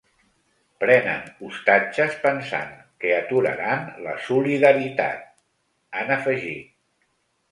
[0.83, 2.71] “Prenen ostatges pensant
[3.03, 5.27] que aturaran la solidaritat”,
[6.01, 6.75] han afegit.